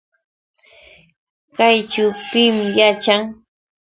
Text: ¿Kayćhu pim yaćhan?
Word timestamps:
¿Kayćhu 1.57 2.05
pim 2.29 2.55
yaćhan? 2.77 3.23